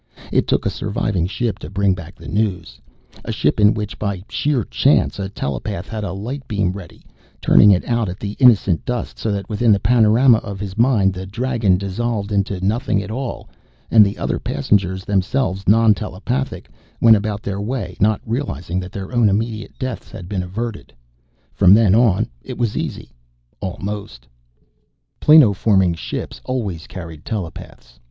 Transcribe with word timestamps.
It 0.31 0.47
took 0.47 0.65
a 0.65 0.69
surviving 0.71 1.27
ship 1.27 1.59
to 1.59 1.69
bring 1.69 1.93
back 1.93 2.15
the 2.15 2.27
news 2.27 2.79
a 3.23 3.31
ship 3.31 3.59
in 3.59 3.75
which, 3.75 3.99
by 3.99 4.23
sheer 4.29 4.63
chance, 4.63 5.19
a 5.19 5.29
telepath 5.29 5.87
had 5.87 6.03
a 6.03 6.11
light 6.11 6.47
beam 6.47 6.71
ready, 6.71 7.05
turning 7.39 7.69
it 7.69 7.85
out 7.85 8.09
at 8.09 8.19
the 8.19 8.31
innocent 8.39 8.83
dust 8.83 9.19
so 9.19 9.31
that, 9.31 9.47
within 9.47 9.71
the 9.71 9.79
panorama 9.79 10.39
of 10.39 10.59
his 10.59 10.75
mind, 10.75 11.13
the 11.13 11.27
Dragon 11.27 11.77
dissolved 11.77 12.31
into 12.31 12.59
nothing 12.65 12.99
at 13.03 13.11
all 13.11 13.47
and 13.91 14.03
the 14.03 14.17
other 14.17 14.39
passengers, 14.39 15.05
themselves 15.05 15.67
non 15.67 15.93
telepathic, 15.93 16.67
went 16.99 17.15
about 17.15 17.43
their 17.43 17.61
way 17.61 17.95
not 17.99 18.21
realizing 18.25 18.79
that 18.79 18.91
their 18.91 19.13
own 19.13 19.29
immediate 19.29 19.77
deaths 19.77 20.09
had 20.09 20.27
been 20.27 20.41
averted. 20.41 20.91
From 21.53 21.75
then 21.75 21.93
on, 21.93 22.27
it 22.41 22.57
was 22.57 22.75
easy 22.75 23.11
almost. 23.59 24.27
Planoforming 25.21 25.95
ships 25.95 26.41
always 26.43 26.87
carried 26.87 27.23
telepaths. 27.23 27.99